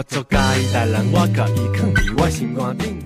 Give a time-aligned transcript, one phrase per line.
[0.00, 3.04] 我做家己代人，我甲伊囥伫我心肝顶。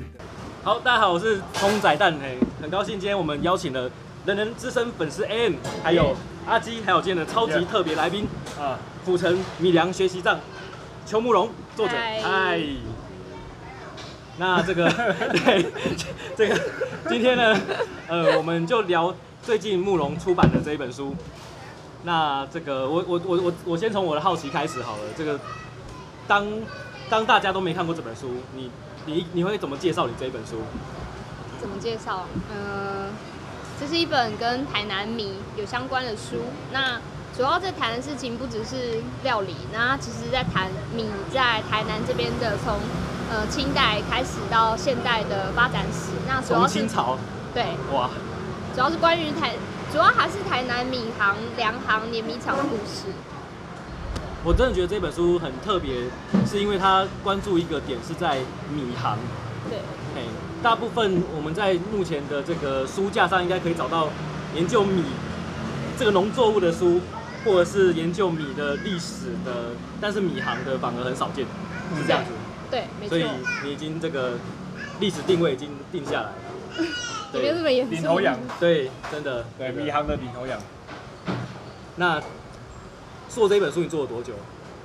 [0.63, 3.91] 好，大家好，我是葱仔蛋，嘿，很高兴今天我们邀请了
[4.25, 6.15] 人人资深粉丝 AM，还有
[6.47, 8.29] 阿基，还有今天的超级特别来宾
[8.61, 10.39] 啊，府城米良学习站，
[11.05, 12.61] 邱慕容作者，嗨。
[14.39, 14.89] 那这个
[15.45, 15.67] 对，
[16.37, 16.61] 这个
[17.09, 17.61] 今天呢，
[18.07, 21.13] 呃，我们就聊最近慕容出版的这一本书。
[22.05, 25.03] 那这个我我我我我先从我的好奇开始好了。
[25.19, 25.41] 这个
[26.29, 26.47] 当
[27.11, 28.71] 当大家都没看过这本书，你
[29.07, 30.63] 你你会怎么介绍你这一本书？
[31.61, 32.27] 怎么介绍？
[32.51, 33.11] 嗯，
[33.79, 36.37] 这是一本跟台南米有相关的书。
[36.73, 37.01] 那
[37.37, 42.79] 主要在谈的事情不只是料理，那其实在谈米在台南这边的从
[43.31, 46.13] 呃清代开始到现代的发展史。
[46.27, 47.19] 那主要是清朝。
[47.53, 47.65] 对。
[47.93, 48.11] 哇。
[48.75, 49.53] 主要是关于台。
[49.93, 53.07] 主要还是台南米行、粮行、碾米厂的故事。
[54.45, 55.95] 我真的觉得这本书很特别，
[56.47, 58.39] 是因为它关注一个点是在
[58.73, 59.19] 米行。
[59.71, 59.79] 对。
[60.63, 64.09] 大部分我们在目前的这个书架上应该可以找到
[64.55, 65.05] 研究米
[65.99, 67.03] 这个农作物的书，
[67.45, 71.45] 或者是研究米的历史的，但是米行的反而很少见，
[71.95, 72.31] 是这样子。
[72.71, 73.11] 对，没错。
[73.11, 73.27] 所以
[73.63, 74.39] 你已经这个
[75.01, 76.35] 历史定位已经定下来了。
[77.35, 80.59] 没有这么严领头羊，对，真的，对米行的领头羊。
[81.97, 82.19] 那
[83.35, 84.33] 做这本书你做了多久？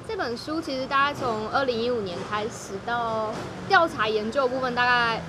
[0.07, 3.31] 这本书其实大概从二零一五年开始到
[3.67, 5.21] 调查研究的部分，大概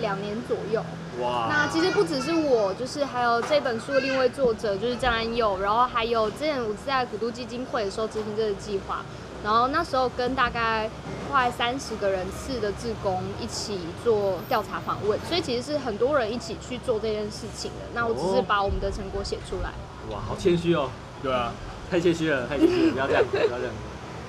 [0.00, 0.84] 两年左右。
[1.20, 1.46] 哇！
[1.48, 9.04] 那其实不只是我，就是还有这本书的另一位作者，就是张安佑，然后还有之前我是在古都基金会的时候执行这个计划。
[9.44, 10.90] 然后那时候跟大概
[11.30, 17.86] 快三十个人次的志工一起做调查访问，所以其实是很多人一起去做这件事情的。
[17.94, 19.70] 那我只是把我们的成果写出来。
[20.10, 20.90] 哇，好谦虚哦。
[21.22, 21.52] 对啊，
[21.90, 23.74] 太谦虚了，太谦虚了，不要这样，不要这样。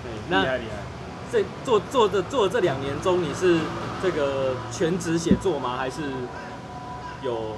[0.03, 0.77] 对，那厉害厉害。
[1.31, 3.59] 这做做的做的这两年中，你是
[4.01, 5.75] 这个全职写作吗？
[5.77, 6.01] 还是
[7.21, 7.57] 有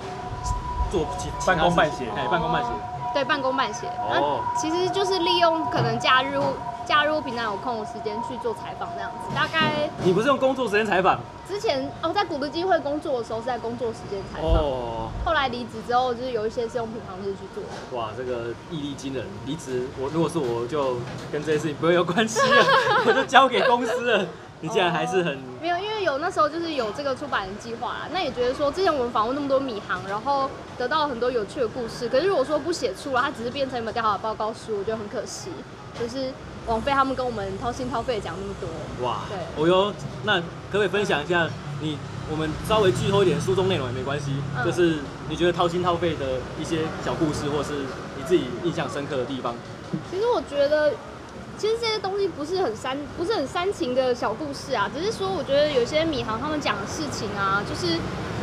[0.89, 2.05] 做其半工半写？
[2.15, 2.69] 哎，半工半写。
[3.13, 3.87] 对，半工半写。
[3.87, 4.41] 哦。
[4.55, 6.39] 其实就是利用可能假日。
[6.87, 11.19] 假如平常有空的时间去做采访那样子，大概你不是用工作时间采访？
[11.45, 14.51] 之前哦，在古德基金会工作的时候是在工作时间采访。
[14.51, 15.09] 哦。
[15.25, 17.97] 后来离职之后，就是有一些是用平常日去做。
[17.97, 19.25] 哇，这个毅力惊人！
[19.45, 20.95] 离职，我如果是我就
[21.31, 22.65] 跟这些事情不会有关系了，
[23.05, 24.25] 我就交给公司了。
[24.61, 28.09] 你竟然还是很、哦、没有，因为有那时候就是有这个出版的计划啦。
[28.11, 32.09] 那也觉得说，之前我们访问那么多米行，然后得到了很多有趣的故事。
[32.09, 35.51] 可是如果说不写出来，它只是变成一本调查报告书，我觉得很可惜。
[35.99, 36.31] 就是。
[36.67, 39.21] 枉费他们跟我们掏心掏肺讲那么多哇！
[39.29, 41.49] 对，哦哟，那可不可以分享一下
[41.81, 41.97] 你？
[42.29, 47.71] 我们稍微剧透一点书中内容也没关系，嗯、就是你觉得掏心掏肺的一些小故事，或是
[48.17, 49.55] 你自己印象深刻的地方。
[50.11, 50.91] 其实我觉得，
[51.57, 57.97] 其实这些东西不是很煽，不是很煽情的小故事啊，只是说我觉得有些米行他们讲的事情啊，就是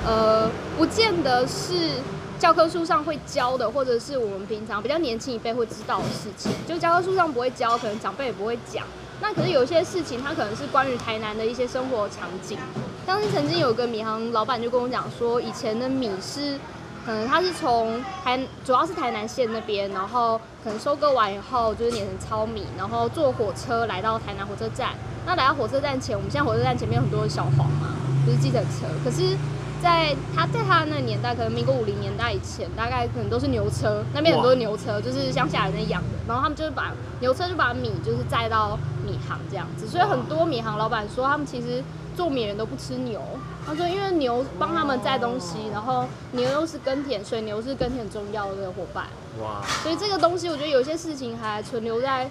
[0.07, 0.49] 呃，
[0.79, 1.91] 不见得是。
[2.39, 8.85] 教科书上会教的，或者是我们平常比较年轻一辈会知道的事情，就教科书上不会教，可能长辈也不会讲。
[9.21, 12.59] 那可是有一些事情，它可能是关于台南的一些生活场景。
[13.07, 16.59] 当时曾经有个米行老板就跟我讲说，以前的米是，
[17.07, 24.91] 可能他是从台，主要是台南县那边，然后可能收割完以后就是碾成糙米，然后坐火车来到台南火车站。
[25.25, 27.95] 那来到火车站前，我们现在火车站前面有很多的小黄嘛，
[28.27, 29.37] 就是计程车，可是。
[29.85, 36.09] 在他在他那个年代，可能民国五零年代以前，大概可能都是牛车，那边很多牛车，就是乡下人在养的。
[36.27, 36.91] 然后他们就是把
[37.21, 41.85] 牛车就把米就是载到米行这样子，所以很多米行老板说，他们其实
[42.17, 43.21] 做米人都不吃牛。
[43.67, 49.05] 他说，因为牛帮他们载东西，然后牛又是耕田，所以牛是耕田很重要的伙伴。
[49.43, 49.61] 哇！
[49.83, 52.31] 所以这个东西，我觉得有些事情还存留在。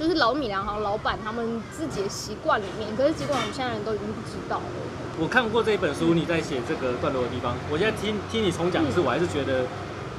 [0.00, 4.64] 就是老米粮行老板他们自己的习惯里面，可是尽管我们现在人都已经不知道了。
[5.20, 9.66] 我看过这一本书，你在写这个段落的地方，我现在听听你重讲的是，我还是觉得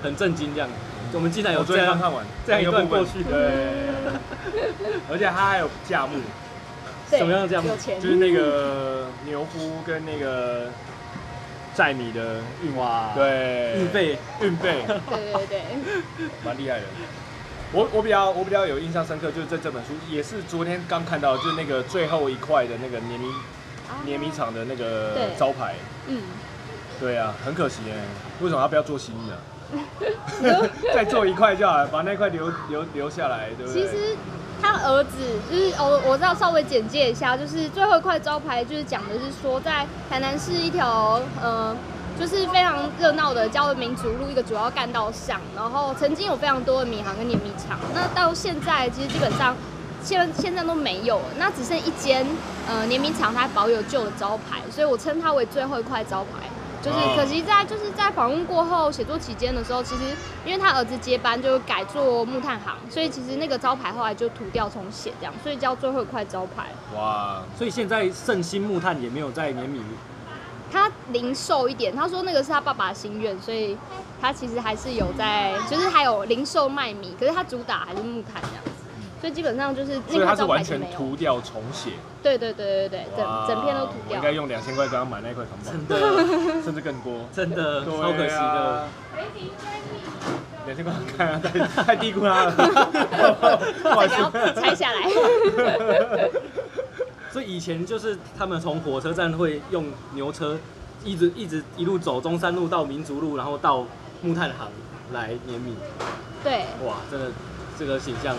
[0.03, 0.53] 很震惊。
[0.53, 0.69] 这样，
[1.13, 3.33] 我们竟然有这样看完这样一段过去，对，
[5.09, 6.19] 而且他还有价目，
[7.09, 7.69] 什么样的价目？
[7.99, 10.67] 就是那个 牛夫跟那个
[11.73, 14.19] 载米的运哇，对，运费。
[14.41, 15.61] 运费，对对对，
[16.45, 16.85] 蛮厉害的。
[17.73, 23.27] 我我比较我比较有印象深刻，就是在这本书也是昨天刚看到，就是那个最后一块的那个碾米
[24.05, 25.75] 碾米厂的那个招牌。
[26.07, 26.21] 嗯，
[26.99, 27.95] 对啊，很可惜哎，
[28.41, 29.37] 为什么他不要做新的？
[30.93, 33.83] 再做一块就好了，把那块留留留下来，对不对？
[33.83, 34.17] 其实
[34.61, 35.17] 他儿子
[35.49, 41.73] 就是我我知道稍微简介一下，就是最后一块招牌就是讲的是说，在台南市一条呃。
[42.21, 47.79] 就是非常热闹的交流民族路一个主要干道上，然后曾经有非常多的米行跟碾米厂。
[47.95, 49.55] 那到现在其实基本上
[50.03, 52.23] 现现在都没有了，那只剩一间
[52.69, 56.47] 呃碾米厂，它保有旧的招牌，所以我称它为最后一块招牌。
[56.83, 60.03] 就是可惜在就是在访问过后写作期间的时候，其实
[60.45, 66.67] 因为他儿子接班就改做木炭行，所以其实那个招牌后来就涂掉重写这样，所以叫最后一块招牌。
[66.95, 69.81] 哇，所以现在圣心木炭也没有在碾米。
[70.71, 73.77] 他零售一点，他说那个是他爸爸的心愿，所以
[74.21, 78.71] 他其实还是有在，就是还有零售卖米，可是他主打还是木炭这样子。
[79.19, 80.97] 所以基本上就是那块招牌就没有。
[80.97, 81.91] 涂掉重写。
[82.23, 84.17] 对对对对对，整整片都涂掉。
[84.17, 85.71] 应该用两千块刚刚买那块扛板。
[85.71, 87.13] 真的，甚至更多。
[87.31, 88.87] 真的，超可惜的。
[90.65, 92.51] 两千块看啊，太太低估他了。
[93.83, 94.07] 不要
[94.53, 95.01] 拆下来。
[97.61, 99.85] 所以以前就是他们从火车站会用
[100.15, 100.57] 牛车，
[101.05, 103.85] 一直一直一路走中山路到民族路，然后到
[104.23, 104.67] 木炭行
[105.13, 105.75] 来碾米。
[106.43, 106.65] 对。
[106.83, 107.27] 哇，真的
[107.77, 108.35] 这个形象。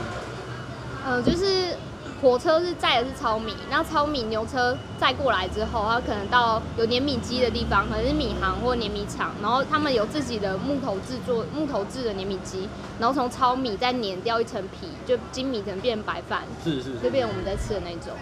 [1.07, 1.77] 嗯、呃，就是
[2.21, 18.17] 火车是载的是糙米，那糙米牛车载过来之后，它可能到有碾米机的地方，可能是米行或碾米厂，然后他们有自己的木头制作木头制的碾米机，然后从糙米再碾掉一层皮，就精米成变白饭，是是，就变我们在吃的那种。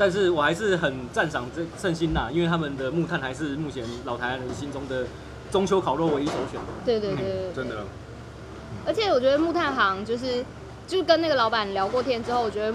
[0.00, 0.06] 哇！
[0.06, 5.04] 但是我还是很赞赏这圣心呐，因为他们的木炭还是目前老台湾人心中的
[5.52, 6.58] 中秋烤肉唯一首选。
[6.86, 7.76] 对对对，对，对，嗯，真的。
[8.86, 10.42] 而且我觉得木炭行就是，
[10.86, 12.74] 就跟那个老板聊过天之后，我觉得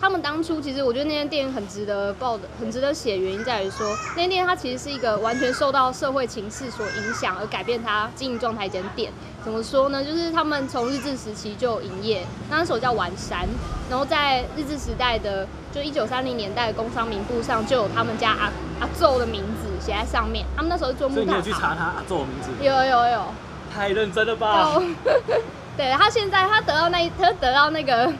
[0.00, 3.16] 他们当初其实我觉得那间店很值得报的，很值得写。
[3.16, 3.86] 原因在于说，
[4.16, 9.12] 那间店它其实是一个完全受到社会情势所影响而改变它经营状态一间店。
[9.44, 10.04] 怎么说呢？
[10.04, 13.46] 就是他们从日治时期就营业，那时候叫丸山，
[13.88, 18.50] 然后在日治时代的就一九三零年代的工商名簿上就有他们家阿
[18.80, 20.46] 阿祖的名字写在上面。
[20.56, 21.34] 他们那时候是做木炭行。
[21.34, 22.50] 所以你有去查他阿祖的名字？
[22.62, 23.22] 有有有。
[23.74, 24.80] 太认真了吧！
[25.76, 28.10] 对，他现在他得到那他得到那个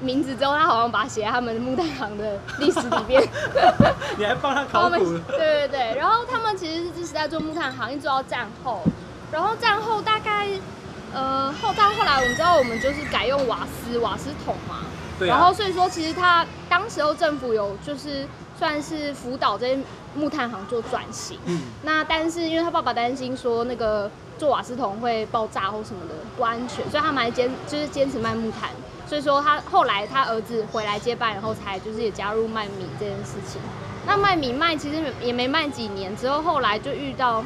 [0.00, 3.22] 名字之后，他好像把它写在他们木炭行的历史里面。
[4.16, 5.18] 你还帮他考古？
[5.28, 8.80] 对对对，然后他们其实是在做木炭行，一直到战后，
[9.30, 10.48] 然后战后大概
[11.12, 14.76] 呃后战后来我们知道我们就是改用瓦斯瓦斯桶嘛，
[15.18, 18.26] 对啊，然后所以说其实他当时候政府有就是
[18.58, 19.78] 算是辅导这些
[20.14, 24.10] 木炭行做转型，嗯，那但是因为他爸爸担心说那个。
[24.36, 28.68] 做瓦斯桶会爆炸或什么的不安全，所以他们还坚就是坚持卖木炭。
[29.06, 33.60] 所以说他后来他儿子回来接班，然后才就是也加入卖米这件事情。
[34.04, 37.44] 那卖米卖其实也没卖几年之后，后来就遇到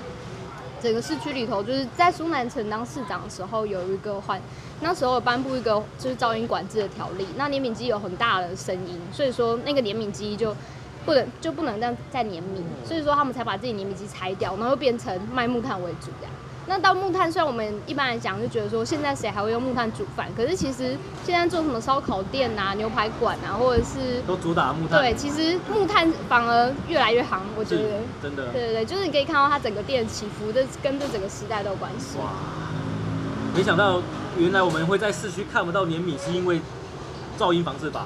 [0.81, 4.41] 整个市区里头，就是在苏南城当市长的时候有一个换，
[4.81, 10.55] 那时候颁布一个就是噪音管制的条例，那怜悯机有很大的声音，所以说那个怜悯机就
[11.05, 16.33] 不能就不能再再怜悯，所以说他们才把自己怜悯机拆掉，然后变成卖木炭为主这样。
[16.69, 20.29] 那到木炭，虽然我们一般来讲就觉得说，现在谁还会用木炭煮饭？
[20.37, 20.95] 可是其实
[21.25, 25.01] 现在做什么烧烤店啊、牛排馆啊，或者是都主打木炭。
[25.01, 28.01] 对，其实木炭反而越来越行，我觉得。
[28.23, 28.53] 真的。
[28.53, 32.19] 对对对，就是你可以看到它整个店起伏的，跟这整个时代都有关系。
[32.19, 32.33] 哇！
[33.57, 34.03] 没想到
[34.37, 36.61] 原来我们会在市区看不到碾米，是因为
[37.39, 38.05] 噪音防治法。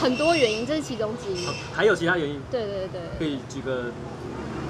[0.00, 1.48] 很多原因，这是其中之一。
[1.74, 2.40] 还有其他原因？
[2.48, 3.00] 对对对。
[3.18, 3.86] 可以举个。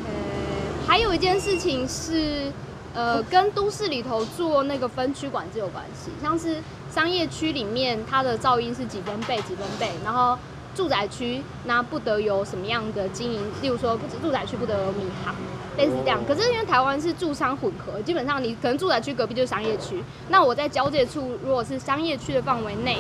[0.06, 2.50] 呃，还有一件事情是。
[2.96, 10.38] 呃，跟都市里头做那个分区管制有关系，像是商业区里面它的噪音是几分贝几分贝，然后
[10.74, 15.34] 住宅区那不得有什么样的经营，例如说住宅区不得有米行，
[15.76, 16.18] 类似这样。
[16.26, 22.96] 可是因为台湾是住商混合，基本上你可能住宅区隔壁就是商业区，那我在交界处如果是商业区的范围内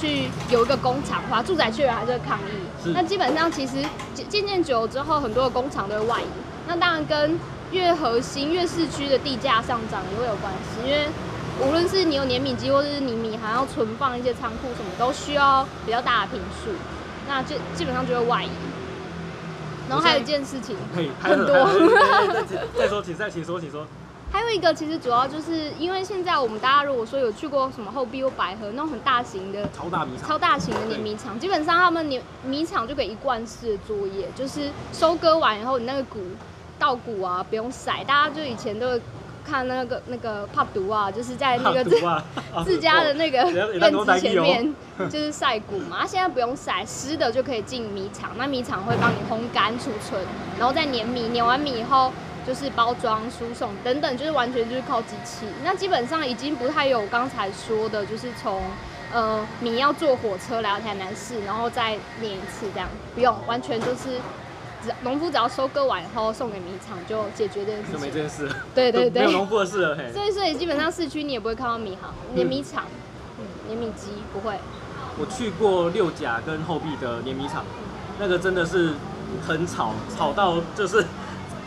[0.00, 2.92] 去有一个工厂的话，住宅区人还是会抗议。
[2.94, 3.84] 那基本上其实
[4.28, 6.24] 渐渐久之后，很多的工厂都会外移，
[6.68, 7.36] 那当然跟。
[7.72, 11.06] 越核心越市区的地价上涨也会有关系，因为
[11.64, 16.70] 无论是你有碾米机，或者是你米还要存放一些仓库什么，都需要比较大的坪数，
[17.28, 18.48] 那就基本上就会外移。
[19.88, 20.76] 然后还有一件事情，
[21.20, 21.68] 很多。
[22.78, 23.86] 再说，请再请说，请说。
[24.32, 36.20] 还有一个，其实主要就是因为现在我们大家如果说有去过什么后壁或百合那种很大型的超大米厂、超大型的碾米厂，基本上他们碾米厂就可以一贯式的作业，就是收割完以后，你那个谷。
[36.80, 38.98] 稻谷啊，不用晒，大家就以前都
[39.44, 42.24] 看那个那个帕毒啊，就是在那个自、 啊、
[42.64, 44.74] 自家的那个院子前面，
[45.10, 46.06] 就是晒谷嘛。
[46.06, 50.20] 现在不用晒，湿的就可以进米厂，那米厂会帮你烘干储存，
[50.58, 52.10] 然后再碾米，碾完米以后
[52.46, 55.44] 就是包装输送等等，就是完全就是靠机器。
[55.62, 58.62] 那基本上已经不太有刚才说的，就是从
[59.12, 64.18] 呃米要坐火车来到台南市，然后再碾一次这样，不用，完全就是。
[65.02, 68.48] 农夫只要收割完以后送给米厂，就解决这件事，就没这件事。
[68.74, 69.96] 对对对，没有农夫的事了。
[69.96, 72.84] 嘿，所以所以基本上市区你也不会看到米行、碾米厂。
[73.38, 74.54] 嗯，碾米机不会。
[75.18, 77.64] 我去过六甲跟后壁的碾米厂，
[78.18, 78.92] 那个真的是
[79.46, 81.04] 很吵，吵到就是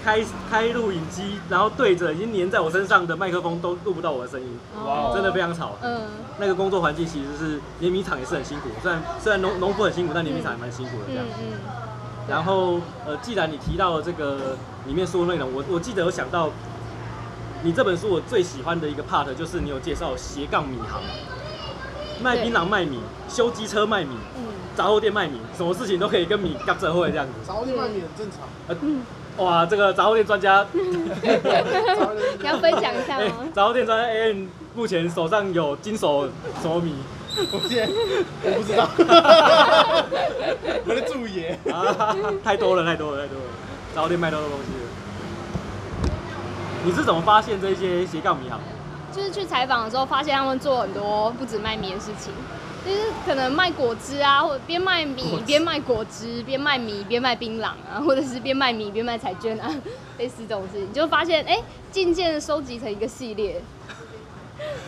[0.04, 5.78] 开开录影机，然后对着已经粘在我身上的麦克风都录不到我的声音，哇，真的非常吵。
[5.82, 6.02] 嗯，
[6.40, 11.26] 那个工作环境其实是碾米厂也是很辛苦，虽然虽然农农夫很辛苦，但碾米厂也蛮辛苦的这样。
[11.40, 11.54] 嗯，
[12.28, 16.50] 然后呃，既然你提到了这个里面说的内容，我我记得有想到，
[17.64, 21.02] 你这本书我最喜欢的一个 part 就是你有介绍斜杠米行。
[22.22, 24.16] 卖槟榔卖米，修机车卖米，
[24.76, 27.34] 杂货店卖米，什么事情都可以跟米夹着会这样子。
[27.46, 28.48] 杂货店卖米很正常。
[28.68, 33.26] 呃，哇，这个杂货店专家， 你要分享一下吗？
[33.54, 36.30] 杂货店专家 AN 目前手上有金手
[36.62, 36.94] 什么米？
[37.52, 37.88] 我现在
[38.44, 38.90] 我不知道。
[40.86, 41.46] 我的注意。
[41.72, 43.46] 啊，太多了，太多了，太多了。
[43.96, 44.72] 杂货店卖到的东西？
[46.86, 48.60] 你是怎么发现这些斜杠迷行？
[49.16, 52.34] 就是去采访的时候，发现他们做很多不止卖米的事情，
[52.86, 59.70] 就是可能卖果汁啊，或者边卖米边卖果汁，边卖米边卖槟榔啊，或者是边卖米边卖彩券啊，
[60.18, 61.60] 类似这种事情，就发现哎，
[61.92, 63.62] 渐渐收集成一个系列。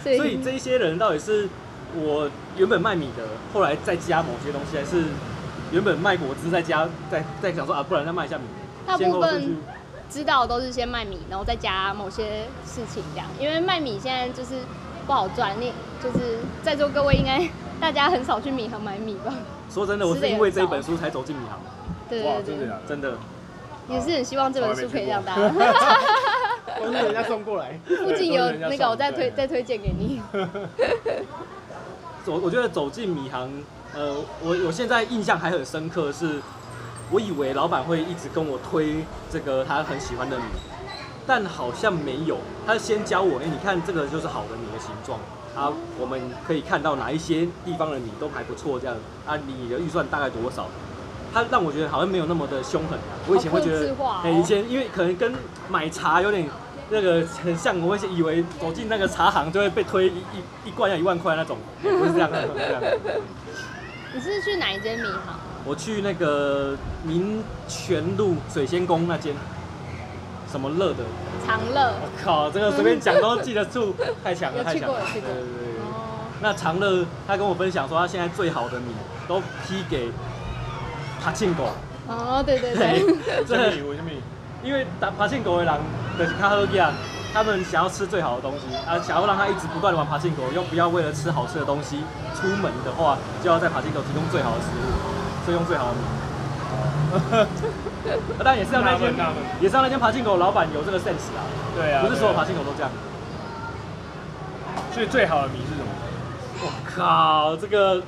[0.03, 1.47] 所以，所以这些人到底是
[1.95, 3.23] 我原本卖米的，
[3.53, 5.03] 后来再加某些东西，还是
[5.71, 8.43] 原本卖果汁再加再再想说啊，不然再卖一下米？
[8.87, 9.57] 大部分。
[10.07, 14.53] 知道都是先卖米，然后再加某些事情这样，因为卖米现在就是
[15.07, 17.49] 不好赚，你就是在座各位应该
[17.81, 19.33] 大家很少去米行买米吧？
[19.69, 21.57] 说真的，我是因为这一本书才走进米行。
[22.07, 23.17] 对对对，真的真的。
[23.89, 25.41] 也是很希望这本书可以让大家。
[26.79, 27.79] 都是人家送过来。
[27.87, 30.21] 附近有那个，我再推再推荐给你。
[32.25, 33.63] 我我觉得走进米行，
[33.93, 36.41] 呃，我我现在印象还很深刻是。
[37.11, 40.43] 我以为老板会一直跟我推这个他很喜欢的米，
[41.27, 42.39] 但好像没有。
[42.65, 45.19] 他先教我，哎、欸，你看这个就是好的米的形状
[45.55, 50.65] 啊，我们可以看到哪一些地方的米都还不错，这样啊，你的预算大概多少？
[51.31, 52.97] 他让我觉得好像没有那么的凶狠。
[53.27, 55.31] 我以前会觉得，哎、欸，以前因为可能跟
[55.69, 56.49] 买茶有点
[56.89, 62.97] 那个很像，我会以为走进那个茶行就会被推一一一罐要一万块那种，不是这样的，不是这样的。
[64.13, 65.39] 你是去哪一间米行？
[65.65, 69.33] 我去那个民权路水仙宫那间，
[70.51, 71.03] 什么乐的？
[71.45, 71.93] 长乐。
[72.01, 75.01] 我靠，这个随便讲都记得住，太强了，太强了。
[75.11, 75.41] 对对对。
[76.41, 78.93] 那长乐他跟我分享说，他现在最好的米
[79.27, 80.09] 都批给
[81.23, 81.63] 柏青哥。
[82.07, 83.43] 哦，对对对。
[83.47, 84.11] 这米为什么？
[84.65, 85.73] 因为打柏青哥的人
[86.17, 86.91] 就是较好养，
[87.31, 92.03] 他们想要吃最好的东西，啊，想要让他一直不断的玩柏青哥，又不要为了吃好吃的东西
[92.33, 95.15] 出门的话，就要在柏青哥提供最好的食物。
[95.45, 96.01] 所以用最好的米，
[98.43, 99.13] 但也是要那间，
[99.61, 101.45] 也是要那间爬进狗老板有这个 sense 啊。
[101.75, 102.89] 对啊，不是所有爬进狗都这样。
[104.91, 105.87] 所以最好的米是什么？
[106.63, 108.01] 我靠，这个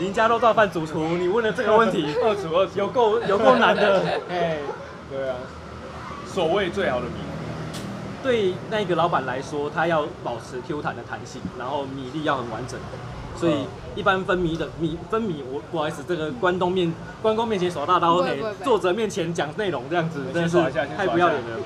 [0.00, 4.02] 林家肉燥饭主厨，你问了这个问题， 二厨二厨，有够有够难的。
[4.28, 4.58] 哎，
[5.10, 5.36] 对啊，
[6.26, 7.12] 所谓最好的米，
[8.22, 12.78] 对那个老板来说，他要保持 Q 弹的弹性，然后米粒要很完整。
[13.36, 20.56] 所以一般分米的米分米，我不好意思，这个关东面关公面前耍大刀，嘿，作者面前讲内容这样子，真的是
[20.96, 21.58] 太不要脸了。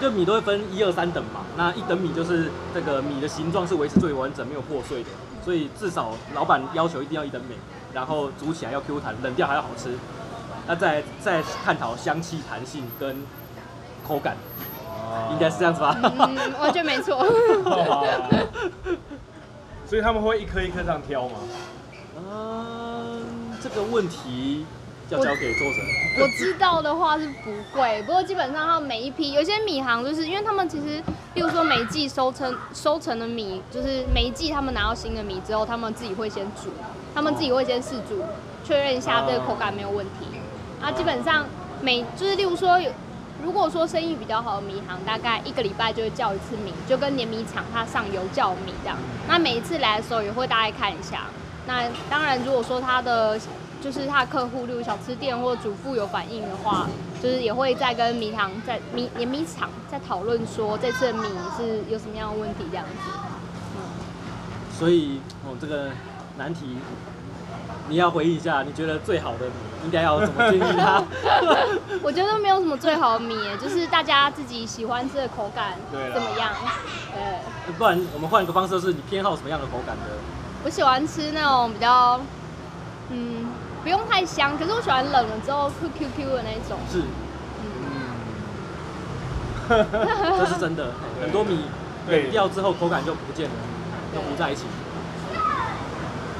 [0.00, 5.08] 就米都会分一二三等嘛，那一等米就是这个米的形状是维持最完整，没有破碎的，
[5.44, 7.54] 所以至少老板要求一定要一等米，
[7.94, 9.90] 然后煮起来要 Q 弹，冷掉还要好吃。
[10.66, 13.16] 那再再探讨香气、弹性跟
[14.06, 14.36] 口感，
[15.30, 15.96] 应该是这样子吧？
[16.02, 17.24] 嗯，我觉得没错。
[19.88, 21.34] 所以他们会一颗一颗这样挑吗？
[22.16, 23.22] 嗯，
[23.62, 24.66] 这个问题
[25.08, 25.76] 要交给作者。
[26.18, 31.00] 我，我知道的话是不会，不过基本上他们每一批有些米行就是因为他们其实，
[31.34, 36.70] 例如说每一季收成收成的米，就是每一季他们拿到新的米之后，他们自己会先煮，
[37.14, 38.24] 他们自己会先试煮，
[38.64, 40.26] 确认一下这个口感没有问题。
[40.80, 41.46] 啊，基本上
[41.80, 42.90] 每就是例如说有。
[43.42, 48.96] 如果说生意比较好的米行，大概一个礼拜就会叫一次米，就跟碾米厂它上油叫米这样。
[49.28, 51.24] 那每一次来的时候也会大概看一下。
[51.66, 53.38] 那当然，如果说他的
[53.82, 56.88] 就是他的客户，例如小吃店或主妇有反应的话，
[57.22, 61.28] 就是也会再跟米行在米碾米厂在讨论说这次的米
[61.58, 63.10] 是有什么样的问题这样子。
[63.76, 63.82] 嗯。
[64.72, 65.90] 所以哦，这个
[66.38, 66.78] 难题。
[67.88, 69.46] 你要回忆一下，你觉得最好的
[69.84, 71.02] 应该要怎么建议他？
[72.02, 76.50] 我觉得没有什么最好的米，就是大家自己喜欢吃的口感怎么样？
[77.12, 77.72] 对。
[77.78, 80.02] 不然我们换一个方式，是你偏好什么样的口感的？
[80.64, 82.20] 我喜欢吃那种比较，
[83.10, 83.46] 嗯，
[83.82, 86.78] 不用太香，可是我喜欢冷了之后 Q Q Q 的那种。
[86.90, 87.02] 是。
[87.62, 87.66] 嗯。
[90.38, 91.64] 这是真的，很多米
[92.08, 93.54] 冷掉之后口感就不见了，
[94.14, 94.64] 就糊在一起。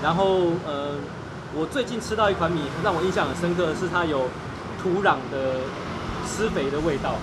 [0.02, 0.25] 然后
[0.66, 0.95] 呃，
[1.54, 4.28] 我最近吃到一款米，让我印象很深刻的是它有
[4.82, 5.60] 土壤的
[6.26, 7.14] 施肥的味道。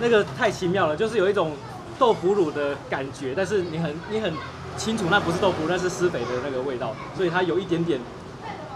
[0.00, 1.52] 那个太奇妙了，就是有一种
[1.98, 4.32] 豆腐乳的感觉，但是你很你很
[4.76, 8.00] 清楚那不是豆腐，那是施肥的那个味道，所以它有一点点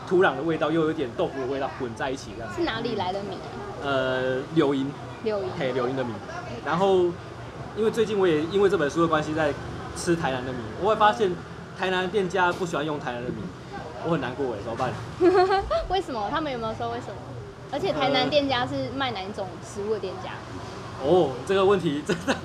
[0.08, 2.54] 土壤的味道，又有一点豆腐的味道混在一起这样。
[2.54, 3.36] 是哪里来的米？
[3.82, 4.90] 呃，柳营。
[5.24, 5.44] 柳营。
[5.58, 6.12] 嘿，柳营的米。
[6.64, 7.06] 然后，
[7.76, 9.52] 因为最近我也因为这本书的关系在
[9.96, 11.32] 吃台南的米，我会发现。
[11.80, 13.36] 台南店家不喜欢用台南的米，
[14.04, 14.92] 我很难过哎，怎么办？
[15.88, 16.28] 为什么？
[16.30, 17.14] 他们有没有说为什么？
[17.72, 20.32] 而且台南店家是卖哪一种食物的店家？
[21.02, 22.36] 哦，这个问题真的，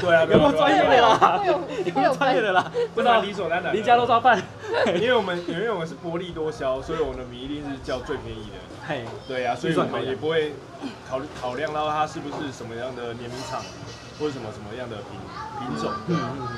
[0.00, 1.42] 对啊，有没有专业的啦？
[1.44, 2.72] 有没有专业的啦？
[2.94, 3.74] 不知道理所当然。
[3.74, 4.42] 林家肉燥饭，
[4.94, 8.56] 因为我们因为我们是薄利多销，所以我们的米一定是叫最便宜的。
[8.88, 10.54] 嘿，对啊，所以我们也不会
[11.10, 13.60] 考考量到它是不是什么样的碾米厂，
[14.18, 15.20] 或者什么什么样的品
[15.58, 15.92] 品种。
[16.06, 16.48] 嗯嗯嗯。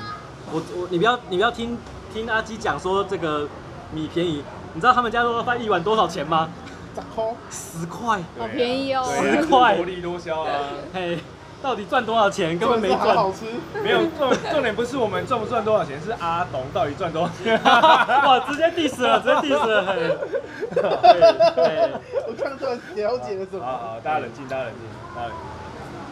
[0.53, 1.77] 我我你不要你不要听。
[2.13, 3.47] 听阿基讲说这个
[3.93, 6.49] 米便宜，你知道他们家肉饭一碗多少钱吗？
[6.93, 10.49] 十块，十块，好便宜哦，十块，薄利多销啊！
[10.93, 11.17] 嘿，
[11.63, 12.59] 到底赚多少钱？
[12.59, 13.15] 根本没赚。
[13.15, 13.45] 好吃，
[13.81, 17.55] 没有重重点不是我们赚不赚多少钱，是阿董到底赚多少钱？
[17.63, 19.95] 哇，直接 diss 了，直接 diss 了。
[22.27, 23.63] 我看出来了解了什么？
[23.65, 24.81] 好好，大家冷静，大家冷静，
[25.15, 25.60] 大家冷静。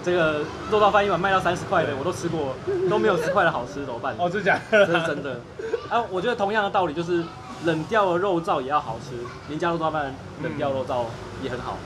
[0.10, 0.40] 这个
[0.72, 2.56] 肉燥饭一碗卖到三十块的，我都吃过，
[2.90, 4.16] 都没有十块的好吃，怎么办？
[4.18, 4.86] 哦，真假的？
[4.88, 5.40] 这是真的。
[5.88, 7.24] 啊，我觉得同样的道理就是，
[7.66, 9.16] 冷掉的肉燥也要好吃。
[9.48, 11.04] 您家肉燥饭冷掉肉燥
[11.44, 11.78] 也很好。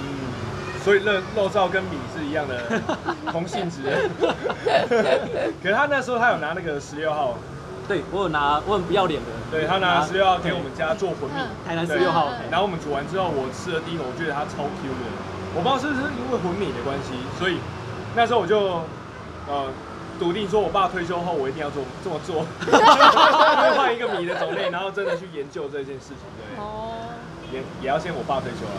[0.00, 2.62] 嗯，所以肉肉燥跟米是一样的，
[3.30, 3.90] 同性质的。
[5.62, 7.36] 可是他那时候他有拿那个十六号，
[7.86, 9.26] 对我有拿，我很不要脸的。
[9.50, 12.30] 对他拿十六号给我们家做混米，台南十六号。
[12.50, 15.27] 然后我们煮完之后，我吃了第一口，我觉得它超 Q 的。
[15.58, 17.58] 我不知道是不是因为混米的关系，所以
[18.14, 18.80] 那时候我就
[19.50, 19.66] 呃
[20.16, 22.46] 笃定说，我爸退休后我一定要做这么做，
[23.74, 26.62] 换一个米的种类，然后真的去研究这件事情，对。
[26.62, 26.94] 哦。
[27.50, 28.76] 也也要先我爸退休了。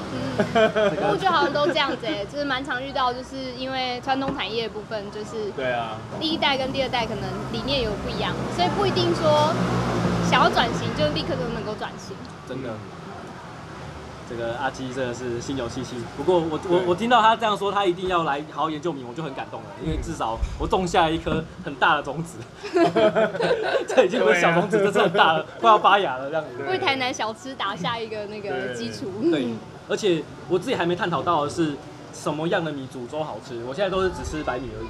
[1.01, 1.09] 嗯。
[1.09, 9.51] 我觉得好像都这样子哎，就是蛮常遇到，就是因为传统产业的部分，就是对啊，第一代跟第二代可能理念有不一样，所以不一定说
[10.29, 12.15] 想要转型就立刻就能够转型。
[12.47, 12.69] 真的。
[14.29, 22.37] 这个阿基真的是心有戚戚，不过我我我听到他这样说，他一定要来好好研究米，我就很感动了，因为至少我种下一颗很大的种子，
[23.89, 26.63] 这已经不是小种子，这是很大了，快要发芽了这样子。
[26.69, 29.07] 为台南小吃打下一个那个基础。
[29.31, 29.47] 对，
[29.89, 31.75] 而且我自己还没探讨到的是
[32.13, 34.87] 什么样的米煮粥好吃，我现在都是只吃白米而已。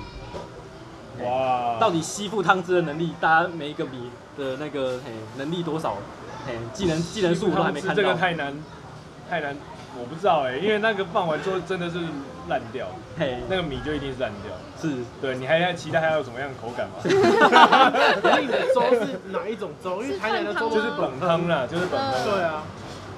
[1.26, 5.96] 哇，到底吸附汤汁的能力，大家每一个米的那个嘿能力多少？
[6.46, 7.96] 嘿，技能技能数我都还没看到。
[7.96, 8.54] 这个太难。
[9.30, 9.56] 太难，
[10.00, 12.00] 我不知道哎，因为那个放完之后真的是
[12.48, 12.88] 烂掉，
[13.18, 14.52] 嘿，那个米就一定是烂掉。
[14.82, 16.96] 是，对，你还要期待还有什么样的口感吗？
[18.40, 20.02] 你的粥是哪一种粥？
[20.02, 22.14] 因为台南的粥 就是本汤啦，就是本汤。
[22.24, 22.64] 对啊，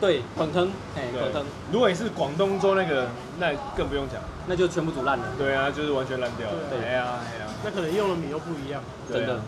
[0.01, 1.43] 对，本汤，哎，本汤。
[1.71, 3.07] 如果你是广东粥那个，
[3.39, 5.25] 那更不用讲，那就全部煮烂了。
[5.37, 6.57] 对啊，就是完全烂掉了。
[6.69, 9.39] 对啊，对啊，那可能用的米又不一样，真的。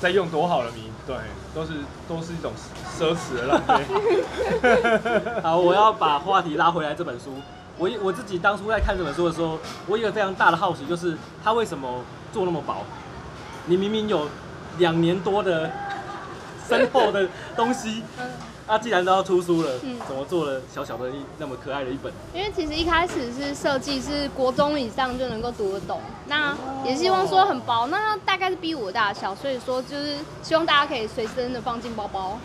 [0.00, 1.16] 再用多好的米，对，
[1.54, 1.72] 都是
[2.08, 2.52] 都是一种
[2.98, 5.40] 奢侈的浪费。
[5.42, 6.94] 好，我要把话题拉回来。
[6.94, 7.30] 这本书，
[7.78, 12.84] 我我自己当初在看这本书的时候，我有一个非常大的好奇，就是它为什么做那么薄？
[13.66, 14.28] 你明明有
[14.78, 15.70] 两年多的
[16.68, 18.02] 深厚的东西。
[18.70, 22.12] 他、啊、既然都要出书了，嗯，怎么做了小小的一那么可爱的一本？
[22.32, 32.38] 因为其实一开始是设计是国中以上就能够读得懂，那也希望说很薄，那大概是 B5 的大小，所以说就是希望大家可以随身的放进包包，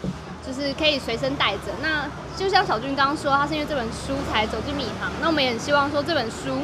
[0.43, 1.71] 就是可以随身带着。
[1.83, 6.57] 那就像小军刚刚说，他是因为这本书才走进米行，那我们也很希望说这本书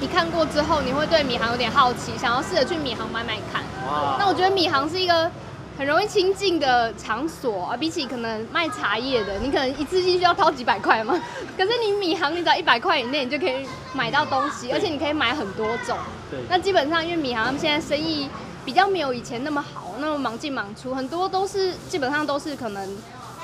[0.00, 3.62] 你看过之后，你会对米行有点好奇，想要试着去米行买买看。
[3.86, 4.16] 哇！
[4.18, 5.30] 那我觉得米行是一个。
[5.76, 11.20] 很容易亲近的场所啊，比起可能卖茶叶的，你可能一次性需要掏几百块嘛。
[11.58, 15.98] 可是你米行，你只要一百块以内，你就可以买到东西，而且你可以买很多种。
[16.30, 16.38] 对。
[16.48, 18.28] 那基本上，因为米行他们现在生意
[18.64, 22.96] 比较没有以前那么好，那么忙进忙出，很多都是基本上都是可能，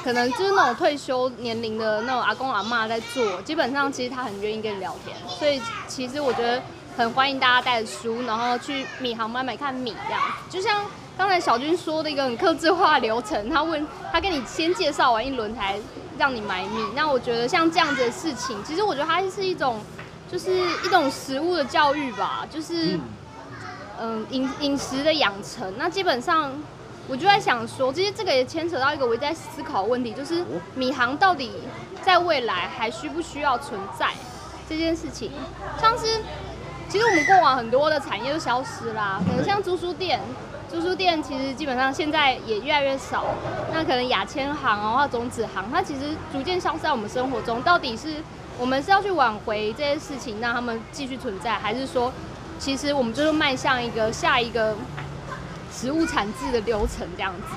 [0.05, 3.43] 可能就是那种退休年龄的那种阿公阿妈在做。
[3.43, 6.62] 基本上，其实他很愿意跟你聊天，所以其实我觉得
[6.97, 10.85] 很欢迎大家带着书，然后去米行买买看米这样，就像。
[11.21, 15.79] 刚才小军说的一个很克制化流程，他问他跟你先介绍完一轮才
[16.17, 16.83] 让你买米。
[16.97, 19.79] 那我觉得像这样子的事情，其实我觉得它是一种，
[20.33, 22.99] 就是一种食物的教育吧，就是
[24.01, 25.71] 嗯饮饮食的养成。
[25.77, 26.51] 那基本上
[27.07, 30.43] 我就在想说，其实这个也牵扯到一个我在思考的问题，就是
[30.75, 31.53] 米行到底
[32.01, 34.09] 在未来还需不需要存在
[34.67, 35.31] 这件事情？
[35.79, 36.07] 像是
[36.89, 40.19] 其实我们过往很多的产业都消失啦，可能像租书店。
[40.71, 43.25] 租书店其实基本上现在也越来越少。
[43.73, 47.61] 那可能亚千行啊，或种子行，它其实逐渐消失在我们生活中。
[47.63, 48.17] 到底是
[48.57, 52.13] 我们是要去挽回这些事情，让他们继续存在，还是说，
[52.61, 54.77] 其实我们就是迈向一个下一个
[55.73, 57.57] 食物产制的流程这样子？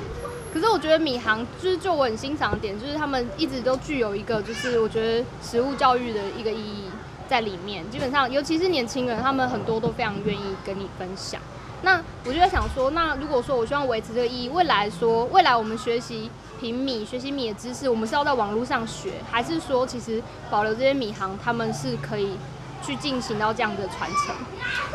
[0.52, 6.86] 可是我觉得米行就是就我很欣赏的点，就是他们一直都具有一个就是我觉得食物教育的一个意义
[7.28, 7.88] 在里面。
[7.91, 11.39] 基本上，尤其是年轻人，他们很多都非常愿意跟你分享。
[11.83, 22.37] 那我就在想说，那如果说我希望维持这个意义，未来说未来我们学习平米、学习米的知识，我们是要在网络上学，还是说其实保留这些米行，他们是可以
[22.81, 24.33] 去进行到这样的传承？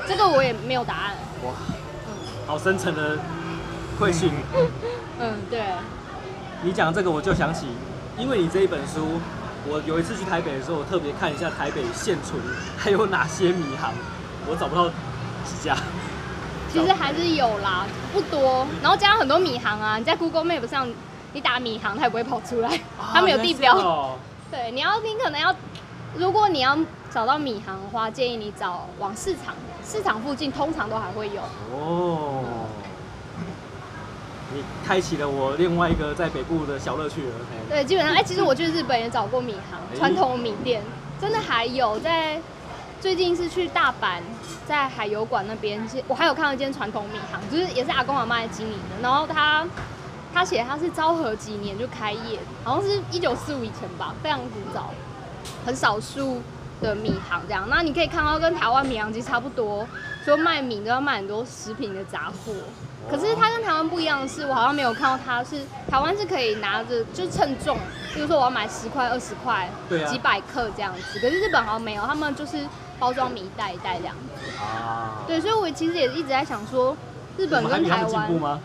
[0.09, 1.14] 这个我也没有答案。
[1.44, 1.53] 哇，
[2.07, 2.12] 嗯，
[2.46, 3.18] 好深沉的
[4.01, 4.33] 会训。
[5.20, 5.62] 嗯，对。
[6.62, 7.66] 你讲这个，我就想起，
[8.16, 9.20] 因为你这一本书，
[9.68, 12.40] 我有一次去台北的时候，我特别看一下台北现存
[12.79, 13.92] 还有哪些米行，
[14.48, 14.88] 我找不到
[15.44, 15.77] 几家。
[16.73, 18.67] 其实还是有啦，不多。
[18.83, 20.87] 然后加上很多米行啊，你在 Google Map 上，
[21.33, 22.81] 你打米行，它也不会跑出来，
[23.13, 23.75] 他们有地标。
[23.77, 24.19] 哦、
[24.51, 25.55] 对，你要你可能要，
[26.15, 26.77] 如果你要
[27.11, 29.55] 找到米行的话，建议你找往市场，
[29.85, 31.43] 市场附近通常都还会有。
[31.73, 32.45] 哦。
[34.55, 37.35] 你开启了我另外一个在北部的小乐趣了。
[37.69, 40.83] 对，基本上，哎、欸，其实我去日本也找过米行，传统米店，
[41.21, 42.41] 真的还有在。
[43.01, 44.21] 最近是去大阪，
[44.67, 49.01] 在海油馆那边，我还有看到一间传统米行，就是也是阿公阿妈来经营的。
[49.01, 49.65] 然后他
[50.35, 54.93] 他写他是昭和几年就开业，好像是一九四五以前吧，非常古早，
[55.65, 56.43] 很少数
[56.81, 57.69] 的米行这样。
[57.71, 59.87] 那你可以看到跟台湾米行其实差不多，
[60.25, 62.53] 说卖米都要卖很多食品的杂货。
[63.11, 65.57] 可是它跟台湾不一样的是，我好像没有看到它是
[65.90, 67.79] 台湾是可以拿着就是称重，
[68.12, 71.18] 比如说我要买十块、二十块、对啊、几百克这样子。
[71.18, 72.59] 可是日本好像没有，他们就是
[72.99, 74.62] 包装米一袋一袋这样子。
[74.62, 75.23] 啊。
[75.27, 76.97] 对，所以我其实也一直在想说，
[77.37, 78.61] 日本跟台湾。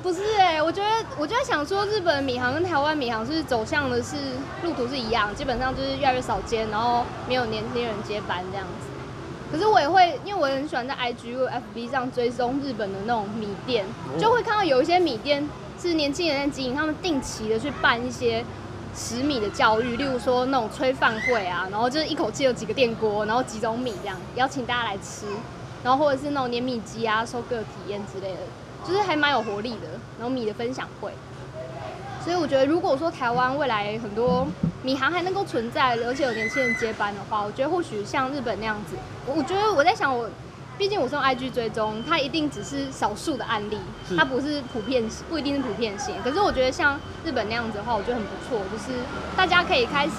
[0.00, 4.14] 不是哎、欸，我觉得我就在想说，日本米行跟台湾米行是走向的是
[4.62, 8.86] 路途是一样，基本上就是越来越少接，然后没有年轻人接班这样子。
[9.50, 13.84] 可是我也会，因为我很喜欢在 IG 或 FB 上追踪日本的那种米店，
[14.18, 15.48] 就会看到有一些米店
[15.80, 18.44] 是年轻人在经营，他们定期的去办一些
[18.94, 25.26] 食米的教育，例如说那种炊饭会啊，然后就是一口气有几个电锅，然后几种米这样邀请大家来吃，
[25.82, 28.40] 然后或者是那种碾米机啊、收割体验之类的，
[28.86, 31.12] 就是还蛮有活力的，然后米的分享会。
[32.22, 34.46] 所以我觉得，如果说台湾未来很多
[34.82, 40.30] 米行还能够存在，而且有年轻人接班的话，我觉得或许像日本那样子，我觉得我在想，我
[40.78, 43.76] 毕竟我是用 IG 追踪，它一定只是少数的案例，
[44.16, 46.14] 它不是普遍，不一定是普遍性。
[46.22, 48.98] 可是我觉得像日本那样子的话，我觉得很不错，就是
[49.36, 50.12] 大家可以开始，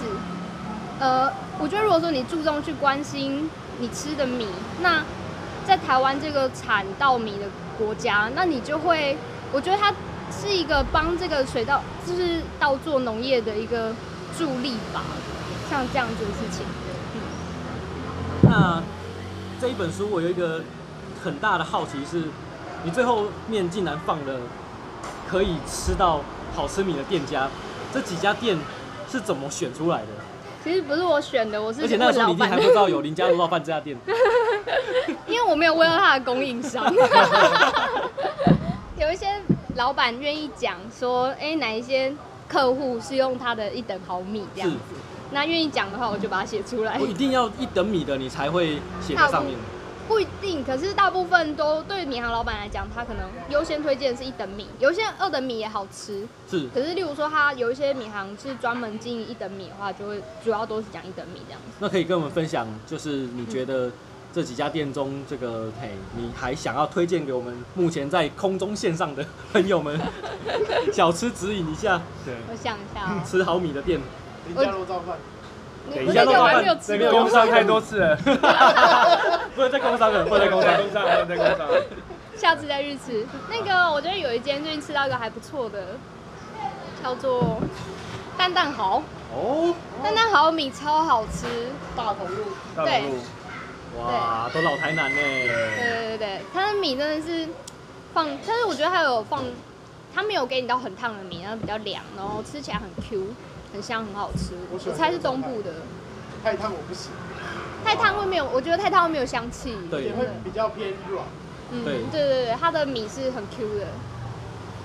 [0.99, 4.47] 呃，我觉得如果说你注重去关心你吃的米，
[4.81, 5.03] 那
[5.65, 7.45] 在台湾这个产稻米的
[7.77, 9.17] 国家，那你就会，
[9.53, 9.93] 我觉得它。
[10.31, 13.91] 是一个帮这个水稻，就是稻作农业的一个
[14.37, 15.01] 助力吧，
[15.69, 16.65] 像这样子的事情。
[17.13, 17.21] 嗯。
[18.43, 18.81] 那
[19.61, 20.63] 这一本书我有一个
[21.23, 22.23] 很大的好奇是，
[22.83, 24.39] 你最后面竟然放了
[25.29, 26.21] 可以吃到
[26.55, 27.49] 好吃米的店家，
[27.93, 28.57] 这几家店
[29.11, 30.07] 是怎么选出来的？
[30.63, 31.81] 其实不是我选的，我是。
[31.81, 33.95] 而且那时候你一定还不知道有林家肉饭这家店。
[35.27, 36.83] 因为我没有问到他的供应商。
[38.99, 39.27] 有一些。
[39.75, 42.11] 老板愿意讲说，哎、欸，哪一些
[42.49, 44.77] 客户是用他的一等毫米这样子？
[45.31, 46.97] 那愿意讲的话，我就把它写出来。
[46.99, 49.55] 我一定要一等米的，你才会写在上面。
[50.07, 54.67] 不一定，可是大部分都对米行老板来讲，他可能优先推荐是一等米。
[54.79, 56.67] 有些二等米也好吃，是。
[56.73, 61.77] 可是，例如说，他有一些米行是专门经营一等米的话，就会主要都是讲一等米这样子。
[61.77, 63.91] 那可以跟我们分享，就是你觉得？
[64.31, 69.99] 这几家店中，这个嘿，你还想要推荐给我们目前在空中线上的朋友们
[70.93, 71.99] 小吃指引一下？
[72.23, 73.99] 对，我想一下、喔，吃好米的店，
[74.47, 75.17] 林家肉燥饭，
[75.95, 78.15] 林家肉燥饭，这个工商太多次了，
[79.55, 81.67] 不能再工商了，不能再工商，不能再工商，
[82.37, 83.25] 下次再去吃。
[83.49, 85.97] 那个，我觉得有一间最近吃到一个还不错的，
[87.03, 87.59] 叫做
[88.37, 89.01] 蛋蛋蚝
[89.33, 91.47] 哦，蛋蛋蚝米超好吃，
[91.97, 92.43] 大同路，
[92.85, 93.03] 对。
[93.97, 95.17] 哇，都老台南呢。
[95.17, 97.47] 对对对，它的米真的是
[98.13, 99.43] 放，但是我觉得它有放，
[100.13, 103.33] 它没有给你到很烫的米，然后比较凉，然后吃起来很 Q，
[103.73, 104.53] 很香，很好吃。
[104.71, 105.71] 我猜是东部的。
[106.43, 107.11] 太烫我不行。
[107.83, 109.75] 太烫会没有，我觉得太烫会没有香气。
[109.89, 111.25] 对，也会比较偏软。
[111.71, 113.87] 嗯，对对对对，它的米是很 Q 的，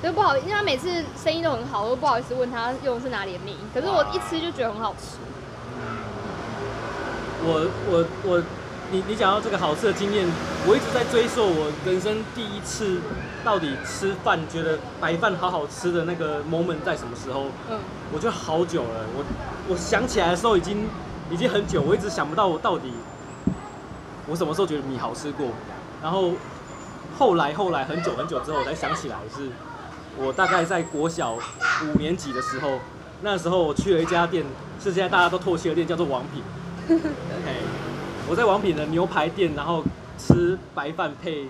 [0.03, 5.19] 就不好，因为他每次生意都很好，我都不好意思问他用的是哪里的米，可是我一吃就觉得很好吃。
[7.43, 8.43] 我我我。
[8.95, 10.25] 我你你讲到这个好吃的经验，
[10.69, 13.01] 我一直在追溯我人生第一次
[13.45, 17.47] 到底吃饭觉得白饭好好吃的那个 moment 在什么时候？
[17.69, 17.81] 嗯，
[18.13, 19.25] 我觉得好久了，我
[19.69, 20.87] 我想起来的时候已经
[21.29, 22.93] 已经很久，我一直想不到我到底
[24.29, 25.49] 我什么时候觉得米好吃过，
[26.01, 26.31] 然后
[27.19, 29.49] 后来后来很久很久之后我才想起来是，
[30.17, 32.79] 我大概在国小五年级的时候，
[33.23, 34.45] 那时候我去了一家店，
[34.81, 36.45] 是现在大家都唾弃的店，叫做王品。
[38.29, 39.83] 我在王品的牛排店，然后
[40.19, 41.47] 吃白饭配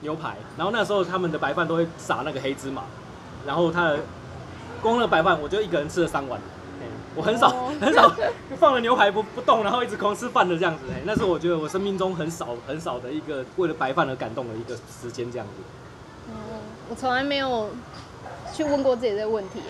[0.00, 2.82] 牛排，然后那时候他们的白饭都会撒那个黑芝麻，
[3.46, 3.98] 然后他的
[4.80, 6.40] 光那白饭，我就一个人吃了三碗。
[7.16, 7.48] 我很少
[7.80, 8.08] 很少
[8.56, 10.84] 放了牛排不不动，然后一直狂吃饭的这样子。
[11.04, 16.32] 那是我觉得我生命中很少很少的一个为了白饭而感动的一个时间这样子。
[16.88, 17.68] 我从来没有
[18.54, 19.60] 去问过自己这个问题，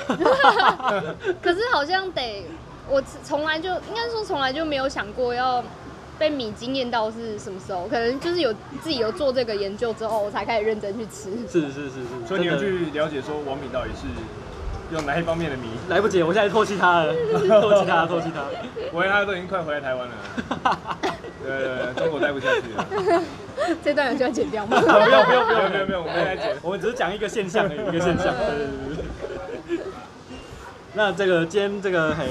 [1.40, 2.46] 可是好像得
[2.90, 5.64] 我从来就应该说从来就没有想过要
[6.20, 8.52] 被米惊艳到是什么时候，可能就是有
[8.82, 11.30] 自己有做这个研究之后，我才开始认真去吃。
[11.50, 14.06] 是是是是，所以你有去了解说王米到底是
[14.94, 15.68] 用哪一方面的米？
[15.88, 17.14] 来不及，我现在唾弃他了，
[17.48, 18.44] 唾弃他，唾弃他。
[18.92, 20.14] 我以为他都已经快回来台湾了。
[21.42, 23.22] 对对对，中国待不下去了。
[23.82, 24.78] 这段有需要剪掉吗？
[24.78, 26.54] 不用不用不用不用不用，我们来剪。
[26.60, 28.34] 我们只是讲一个现象的一个现象。
[28.36, 28.66] 对对
[29.68, 29.84] 对对。
[30.92, 32.26] 那这个今天这个嘿，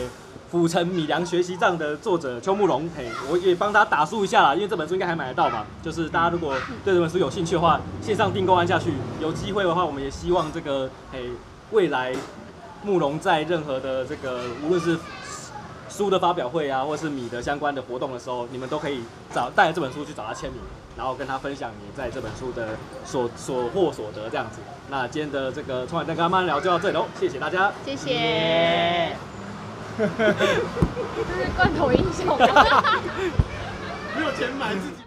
[0.51, 5.65] 府城米粮学习帐的作者邱慕龙嘿，我也帮他打书一下啦，因为这本书应该还买得到嘛。
[5.83, 8.93] 就是大家如果对这本书有兴趣的话，线上订购按下去。
[9.21, 11.29] 有机会的话，我们也希望这个嘿
[11.71, 12.13] 未来
[12.83, 14.97] 慕龙在任何的这个无论是。
[15.89, 19.01] 书的发表会啊，或是米的相关的活动的时候，你们都可以
[19.33, 20.61] 找带着这本书去找他签名，
[20.95, 22.69] 然后跟他分享你在这本书的
[23.03, 24.61] 所所获所得这样子。
[24.89, 29.13] 那今天的这个葱仔蛋跟他慢聊就到这里喽，谢谢大家，谢谢。
[29.99, 32.37] 就是罐头英雄，
[34.15, 34.98] 没有钱买自己。